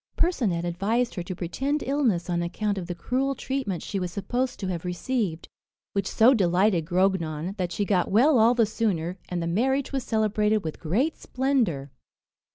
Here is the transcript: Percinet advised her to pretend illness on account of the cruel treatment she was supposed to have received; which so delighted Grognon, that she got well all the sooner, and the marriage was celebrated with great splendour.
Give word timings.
Percinet 0.17 0.65
advised 0.65 1.13
her 1.13 1.21
to 1.21 1.35
pretend 1.35 1.83
illness 1.83 2.27
on 2.27 2.41
account 2.41 2.79
of 2.79 2.87
the 2.87 2.95
cruel 2.95 3.35
treatment 3.35 3.83
she 3.83 3.99
was 3.99 4.11
supposed 4.11 4.59
to 4.59 4.65
have 4.67 4.83
received; 4.83 5.47
which 5.93 6.07
so 6.09 6.33
delighted 6.33 6.85
Grognon, 6.87 7.55
that 7.57 7.71
she 7.71 7.85
got 7.85 8.09
well 8.09 8.39
all 8.39 8.55
the 8.55 8.65
sooner, 8.65 9.19
and 9.29 9.43
the 9.43 9.45
marriage 9.45 9.91
was 9.91 10.03
celebrated 10.03 10.63
with 10.63 10.79
great 10.79 11.17
splendour. 11.19 11.91